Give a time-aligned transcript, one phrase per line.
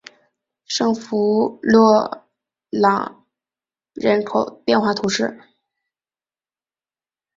[0.65, 2.25] 圣夫洛
[2.71, 3.23] 朗
[3.93, 5.39] 人口变化图示